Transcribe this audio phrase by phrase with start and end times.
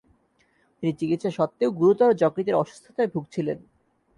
[0.77, 3.57] তিনি চিকিৎসা সত্ত্বেও গুরুতর যকৃতের অসুস্থতায় ভুগছিলেন।